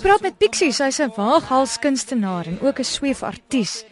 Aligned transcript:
Praat 0.00 0.22
met 0.24 0.38
Pixie, 0.38 0.72
sy's 0.72 0.98
'n 0.98 1.12
waaghalskunstenaar 1.16 2.46
en 2.46 2.58
ook 2.66 2.78
'n 2.78 2.84
sweefartiest. 2.84 3.86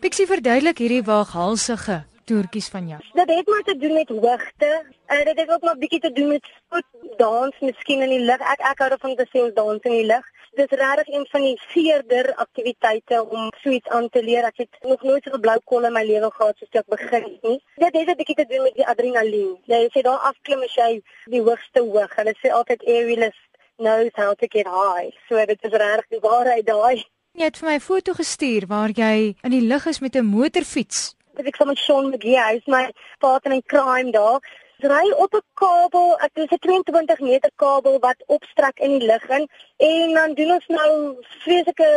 Pixie 0.00 0.26
verduidelik 0.26 0.78
hierdie 0.78 1.02
waaghalsige 1.02 2.04
toertjies 2.24 2.68
van 2.68 2.88
jou. 2.88 3.00
Dit 3.12 3.28
het 3.36 3.48
maar 3.48 3.62
te 3.62 3.76
doen 3.76 3.92
met 3.92 4.08
hoogte. 4.08 4.70
En 5.06 5.24
dit 5.24 5.38
het 5.40 5.50
ook 5.50 5.62
maar 5.62 5.78
bietjie 5.78 6.00
te 6.00 6.12
doen 6.12 6.28
met 6.28 6.46
voet 6.68 7.18
dans, 7.18 7.54
miskien 7.60 8.02
in 8.02 8.08
die 8.08 8.24
lug. 8.28 8.40
Ek 8.40 8.60
ek 8.70 8.78
hou 8.78 8.88
daarvan 8.88 9.16
te 9.16 9.26
sê 9.32 9.42
ons 9.42 9.54
dans 9.54 9.82
in 9.82 9.96
die 10.00 10.06
lug. 10.06 10.24
Dit 10.54 10.72
is 10.72 10.78
regtig 10.78 11.08
een 11.14 11.26
van 11.30 11.40
die 11.40 11.60
seerder 11.68 12.34
aktiwiteite 12.34 13.24
om 13.28 13.52
suits 13.62 13.88
aan 13.88 14.08
te 14.08 14.22
leer. 14.22 14.44
Ek 14.44 14.56
het 14.56 14.76
nog 14.80 15.02
nooit 15.02 15.24
so 15.24 15.36
'n 15.36 15.40
blou 15.40 15.58
kol 15.64 15.84
in 15.84 15.92
my 15.92 16.04
lewe 16.04 16.30
gehad 16.30 16.56
soos 16.56 16.80
ek 16.80 16.86
begin 16.86 17.38
nie. 17.42 17.60
Dit 17.76 17.92
het 17.92 18.08
'n 18.08 18.16
bietjie 18.16 18.34
te 18.34 18.46
doen 18.48 18.62
met 18.62 18.74
die 18.74 18.86
adrenalien. 18.86 19.56
Jy 19.64 19.88
sê 19.92 20.00
daar 20.02 20.18
afklim 20.30 20.62
as 20.62 20.74
jy 20.74 21.02
die 21.24 21.42
hoogste 21.42 21.80
hoog. 21.80 22.16
Hulle 22.16 22.34
sê 22.42 22.48
altyd 22.50 22.82
aerialist 22.86 23.51
knows 23.82 24.10
how 24.14 24.32
to 24.34 24.46
get 24.46 24.66
high. 24.66 25.10
So 25.28 25.42
dit 25.52 25.66
is 25.68 25.74
regtig 25.84 26.08
die 26.16 26.22
waarheid 26.22 26.66
daai. 26.66 27.04
Jy 27.32 27.46
het 27.48 27.58
vir 27.58 27.68
my 27.68 27.74
'n 27.76 27.80
foto 27.80 28.12
gestuur 28.12 28.66
waar 28.68 28.90
jy 28.92 29.34
in 29.42 29.50
die 29.50 29.66
lug 29.72 29.86
is 29.86 30.00
met 30.00 30.16
'n 30.16 30.24
motorfiets. 30.24 31.14
Dit 31.36 31.46
ek 31.46 31.56
sommer 31.56 31.76
Sean 31.76 32.10
McGee, 32.10 32.36
hy's 32.36 32.66
my 32.66 32.92
partner 33.20 33.52
in 33.52 33.62
crime 33.66 34.12
daar. 34.12 34.40
Ry 34.82 35.12
op 35.16 35.32
'n 35.34 35.40
kabel, 35.54 36.18
ek 36.20 36.34
dis 36.34 36.50
'n 36.50 36.58
22 36.58 37.20
meter 37.20 37.50
kabel 37.56 37.98
wat 38.00 38.22
opstrek 38.26 38.78
in 38.80 38.98
die 38.98 39.06
lug 39.06 39.24
in 39.28 39.48
en 39.76 40.14
dan 40.14 40.34
doen 40.34 40.52
ons 40.52 40.66
nou 40.66 41.16
vreeslike 41.44 41.88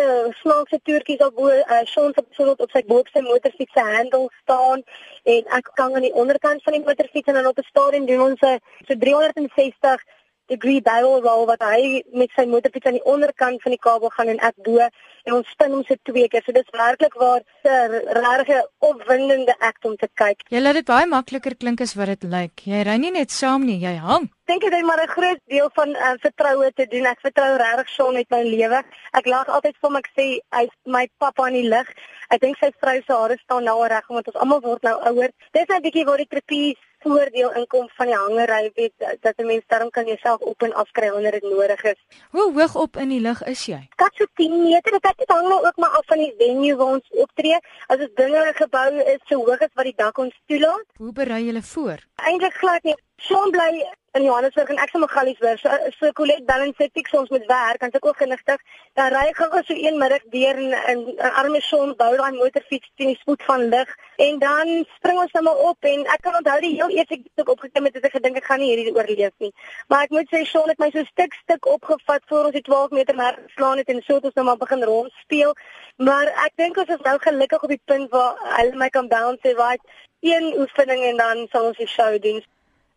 snaakse 0.42 0.80
toertjies 0.84 1.26
op 1.28 1.36
bo 1.36 1.50
uh, 1.50 1.84
Sean 1.84 2.14
se 2.14 2.24
byvoorbeeld 2.30 2.62
op 2.62 2.72
sy 2.72 2.84
boopse 2.86 3.22
motorfiets 3.22 3.74
se 3.74 3.80
handle 3.80 4.30
staan 4.42 4.84
en 5.24 5.44
ek 5.60 5.70
kan 5.74 5.96
aan 5.96 6.08
die 6.08 6.14
onderkant 6.14 6.64
van 6.64 6.74
die 6.74 6.86
motorfiets 6.86 7.28
en 7.28 7.34
dan 7.34 7.48
op 7.48 7.58
'n 7.58 7.72
stadium 7.74 8.06
doen 8.06 8.22
ons 8.22 8.42
'n 8.42 8.60
so 8.88 8.94
360 8.98 10.04
degree 10.52 10.82
barrel 10.82 11.22
roll 11.22 11.46
wat 11.50 11.64
hy 11.66 12.04
met 12.14 12.32
sy 12.36 12.46
motorfiets 12.50 12.86
aan 12.90 13.00
die 13.00 13.08
onderkant 13.16 13.62
van 13.64 13.76
die 13.76 13.82
kabel 13.82 14.12
gaan 14.14 14.32
en 14.34 14.42
ek 14.50 14.58
bo 14.68 14.78
en 15.26 15.34
ons 15.34 15.50
spin 15.56 15.74
hom 15.74 15.84
so 15.88 15.98
twee 16.10 16.28
keer. 16.30 16.44
So 16.46 16.54
dis 16.54 16.70
werklik 16.78 17.18
waar 17.22 17.42
'n 17.64 18.02
regte 18.22 18.70
opwindende 18.80 19.56
act 19.60 19.86
om 19.86 19.96
te 19.98 20.10
kyk. 20.14 20.46
Jy 20.50 20.60
laat 20.62 20.80
dit 20.80 20.86
baie 20.86 21.06
makliker 21.06 21.56
klink 21.58 21.82
as 21.82 21.96
wat 21.96 22.08
dit 22.08 22.24
lyk. 22.24 22.66
Jy 22.66 22.84
ry 22.84 22.98
nie 22.98 23.12
net 23.12 23.32
saam 23.32 23.66
nie, 23.66 23.80
jy 23.80 23.96
hang. 23.96 24.30
Dink 24.46 24.62
dit 24.62 24.74
is 24.74 24.86
maar 24.86 25.02
'n 25.02 25.16
groot 25.18 25.40
deel 25.48 25.70
van 25.74 25.90
uh, 25.90 26.14
vertroue 26.22 26.72
te 26.74 26.86
doen. 26.86 27.06
Ek 27.06 27.20
vertrou 27.20 27.58
regtig 27.58 27.90
Sean 27.90 28.14
met 28.14 28.30
my 28.30 28.44
lewe. 28.44 28.84
Ek 29.12 29.26
lag 29.26 29.48
altyd 29.48 29.76
vir 29.82 29.90
hom 29.90 29.96
ek 29.96 30.10
sê 30.18 30.26
hy's 30.52 30.76
my 30.86 31.08
pappa 31.18 31.48
in 31.48 31.54
die 31.54 31.70
lig. 31.70 31.90
Ek 32.30 32.42
dink 32.42 32.58
sy 32.58 32.70
vrou 32.80 33.02
se 33.02 33.14
hare 33.14 33.38
staan 33.38 33.64
nou 33.64 33.88
reg 33.88 34.10
omdat 34.10 34.28
ons 34.28 34.42
almal 34.42 34.62
word 34.62 34.84
nou 34.84 34.98
ouer. 35.10 35.32
Dis 35.52 35.66
'n 35.70 35.82
bietjie 35.82 36.06
waar 36.06 36.18
die 36.18 36.30
trapeze 36.30 36.78
voordeel 37.06 37.52
inkom 37.60 37.90
van 37.98 38.10
die 38.10 38.16
hangery 38.16 38.72
weet 38.74 38.94
dat 39.26 39.36
'n 39.38 39.46
mens 39.46 39.64
daarom 39.68 39.90
kan 39.90 40.06
jouself 40.06 40.40
op 40.52 40.64
en 40.64 40.74
af 40.74 40.92
kry 40.92 41.10
wanneer 41.12 41.32
dit 41.32 41.44
nodig 41.44 41.84
is. 41.84 42.00
Hoe 42.30 42.54
hoog 42.54 42.76
op 42.76 42.98
in 42.98 43.10
die 43.10 43.22
lug 43.28 43.44
is 43.44 43.66
jy? 43.66 43.82
Kat 43.96 44.14
so 44.14 44.26
10 44.34 44.64
meter, 44.64 44.92
dit 44.92 45.30
hang 45.30 45.48
nou 45.48 45.66
ook 45.68 45.78
maar 45.78 45.90
af 45.90 46.06
van 46.06 46.18
die 46.18 46.34
venue 46.38 46.76
waar 46.76 46.94
ons 46.98 47.10
optree. 47.10 47.60
As 47.88 47.98
dit 47.98 48.14
binne 48.14 48.40
'n 48.50 48.54
gebou 48.54 48.90
is 49.14 49.22
so 49.26 49.36
hoog 49.36 49.62
as 49.62 49.74
wat 49.74 49.86
die 49.86 49.98
dak 49.98 50.18
ons 50.18 50.36
toelaat. 50.46 50.86
Hoe 50.98 51.12
berei 51.12 51.46
jy 51.46 51.62
voor? 51.62 52.00
Eintlik 52.16 52.54
glad 52.54 52.84
nie. 52.84 52.96
Sean 53.18 53.52
bly 53.52 53.86
in 54.16 54.24
Johannesburg 54.24 54.70
en 54.72 54.80
ek 54.84 54.92
se 54.92 55.00
Magaliesburg. 55.00 55.60
So 55.60 55.92
so 55.98 56.12
Colette 56.16 56.46
balance 56.48 56.84
ek 56.84 57.08
soms 57.08 57.30
met 57.32 57.46
werk, 57.48 57.84
se 57.84 58.00
ek 58.00 58.06
ook 58.06 58.18
genigtig. 58.20 58.62
Dan 59.00 59.14
ry 59.14 59.24
ek 59.30 59.40
gou 59.40 59.62
so 59.68 59.76
een 59.76 59.98
middag 60.00 60.24
deur 60.34 60.60
in 60.64 60.76
'n 60.76 61.32
arme 61.42 61.62
Sean 61.62 61.94
bou 62.02 62.10
daai 62.16 62.36
motorfiets 62.36 62.92
teen 62.96 63.14
die 63.14 63.20
spoed 63.20 63.44
van 63.44 63.68
lig 63.74 63.90
en 64.28 64.40
dan 64.40 64.86
spring 64.96 65.20
ons 65.20 65.32
sommer 65.32 65.56
op 65.70 65.78
en 65.92 66.06
ek 66.16 66.22
kan 66.22 66.36
onthou 66.40 66.60
die 66.62 66.76
heel 66.76 66.88
keer 66.88 67.20
ek 67.44 67.50
opgekom 67.56 67.86
het, 67.86 67.96
het 67.96 68.06
ek 68.06 68.16
gedink 68.18 68.38
ek 68.38 68.46
gaan 68.46 68.60
nie 68.60 68.72
hierdie 68.72 68.96
oorleef 68.96 69.36
nie. 69.40 69.54
Maar 69.88 70.04
ek 70.04 70.10
moet 70.10 70.28
sê 70.32 70.44
Sean 70.46 70.70
het 70.70 70.80
my 70.80 70.90
so 70.92 71.04
stuk 71.04 71.34
stuk 71.44 71.66
opgevat 71.66 72.24
voor 72.28 72.44
ons 72.46 72.58
die 72.60 72.68
12 72.72 72.92
meter 72.92 73.16
merk 73.16 73.40
geslaan 73.48 73.78
het 73.78 73.90
en 73.90 74.02
so 74.02 74.16
het 74.16 74.26
ons 74.26 74.36
nou 74.36 74.46
maar 74.46 74.58
begin 74.58 74.84
rond 74.84 75.12
speel. 75.24 75.56
Maar 75.98 76.28
ek 76.48 76.56
dink 76.56 76.78
ons 76.78 76.90
is 76.90 77.04
nou 77.04 77.18
gelukkig 77.20 77.64
op 77.64 77.70
die 77.70 77.86
punt 77.86 78.12
waar 78.12 78.36
hulle 78.60 78.76
my 78.76 78.90
kan 78.90 79.08
bounce 79.08 79.40
sê, 79.44 79.56
"Right, 79.56 79.82
een 80.22 80.54
oefening 80.60 81.04
en 81.04 81.18
dan 81.18 81.48
sal 81.52 81.66
ons 81.66 81.78
die 81.78 81.88
show 81.88 82.22
doen." 82.22 82.44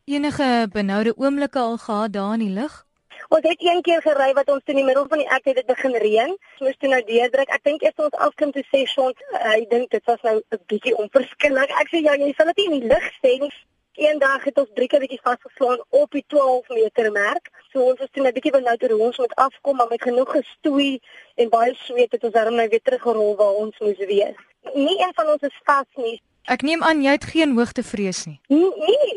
Enige 0.08 0.68
benoude 0.72 1.12
oomblikke 1.16 1.58
al 1.58 1.76
gehad 1.76 2.12
daar 2.12 2.32
in 2.32 2.44
die 2.46 2.54
lug? 2.60 2.86
Ons 3.28 3.44
het 3.44 3.60
een 3.60 3.82
keer 3.82 4.02
gery 4.02 4.32
wat 4.32 4.48
ons 4.48 4.70
in 4.72 4.78
die 4.80 4.84
middel 4.84 5.04
van 5.08 5.20
die 5.20 5.28
ek 5.36 5.48
het 5.50 5.56
dit 5.60 5.66
begin 5.68 5.96
reën. 6.04 6.30
Ons 6.32 6.62
moes 6.64 6.76
toe 6.80 6.88
nou 6.88 7.00
deurdruk. 7.08 7.50
Ek 7.52 7.64
dink 7.68 7.82
eers 7.84 8.04
ons 8.04 8.20
afkom 8.26 8.52
toe 8.54 8.64
sê 8.70 8.84
ons 9.02 9.24
hy 9.42 9.58
dink 9.72 9.90
dit 9.92 10.04
was 10.10 10.22
nou 10.28 10.36
'n 10.38 10.60
bietjie 10.72 10.94
onverskillig. 11.02 11.74
Ek 11.82 11.90
sê 11.92 12.00
ja, 12.06 12.14
jy 12.16 12.32
sal 12.36 12.52
dit 12.52 12.64
in 12.64 12.78
die 12.78 12.88
lug 12.92 13.10
sê 13.20 13.34
nie. 13.42 13.52
Eendag 13.98 14.44
het 14.44 14.58
ons 14.62 14.70
drie 14.74 14.88
keer 14.88 15.00
bietjie 15.04 15.20
vasgeslaan 15.22 15.80
op 15.90 16.10
die 16.10 16.24
12 16.26 16.68
meter 16.68 17.12
merk. 17.12 17.50
So 17.72 17.82
ons 17.90 17.98
was 17.98 18.08
toe 18.12 18.24
'n 18.24 18.32
bietjie 18.32 18.52
benoude 18.52 18.92
hoe 18.92 19.06
ons 19.08 19.18
moet 19.18 19.34
afkom, 19.34 19.76
maar 19.76 19.90
met 19.90 20.02
genoeg 20.02 20.30
gestoei 20.30 21.00
en 21.34 21.48
baie 21.48 21.74
sweet 21.74 22.12
het 22.12 22.24
ons 22.24 22.32
daarom 22.32 22.54
nou 22.54 22.68
weer 22.68 22.82
teruggerol 22.82 23.36
waar 23.36 23.54
ons 23.64 23.78
moes 23.78 23.98
wees. 23.98 24.38
Nie 24.74 24.98
een 25.02 25.14
van 25.14 25.26
ons 25.28 25.42
is 25.42 25.60
vas 25.64 25.90
nie. 25.94 26.22
Ek 26.48 26.62
neem 26.64 26.80
aan 26.80 27.02
jy 27.04 27.12
het 27.12 27.26
geen 27.28 27.50
hoogtevrees 27.58 28.22
nie. 28.24 28.38
Nee, 28.48 29.08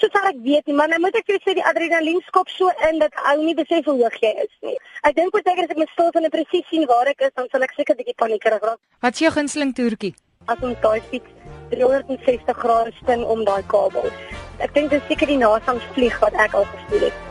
soos 0.00 0.16
ek 0.18 0.40
weet 0.42 0.66
nie, 0.66 0.74
maar 0.74 0.90
nou 0.90 0.98
moet 1.04 1.14
ek 1.20 1.28
vir 1.30 1.38
sê 1.44 1.54
die 1.54 1.62
adrenalien 1.70 2.18
skop 2.26 2.50
so 2.50 2.72
in 2.88 2.98
dat 2.98 3.14
ou 3.30 3.36
nie 3.44 3.54
besef 3.54 3.86
hoe 3.86 3.94
hoog 4.00 4.16
jy 4.24 4.32
is 4.42 4.50
nie. 4.66 4.74
Ek 5.06 5.14
dink 5.14 5.30
wat 5.38 5.46
seker 5.46 5.68
as 5.68 5.76
ek 5.76 5.78
my 5.78 5.86
stil 5.92 6.10
van 6.18 6.26
presies 6.34 6.66
sien 6.72 6.88
waar 6.90 7.12
ek 7.12 7.22
is, 7.28 7.34
dan 7.38 7.46
sal 7.54 7.62
ek 7.62 7.76
seker 7.78 7.94
'n 7.94 8.02
bietjie 8.02 8.18
paniekerig 8.18 8.66
raak. 8.66 8.80
Wat 9.06 9.14
is 9.14 9.22
jou 9.22 9.30
gunsteling 9.38 9.72
toertjie? 9.78 10.14
As 10.50 10.58
ons 10.66 10.82
daai 10.82 11.00
fiets 11.14 11.30
360 11.70 12.58
grade 12.58 12.92
spin 12.98 13.22
om 13.22 13.44
daai 13.44 13.62
kabel. 13.70 14.10
Ek 14.58 14.74
dink 14.74 14.90
dit 14.90 15.00
is 15.00 15.06
seker 15.06 15.30
die 15.30 15.38
naaste 15.38 15.70
aan 15.70 15.82
vlieg 15.94 16.18
wat 16.18 16.34
ek 16.34 16.54
al 16.58 16.66
gestuur 16.74 17.06
het. 17.06 17.29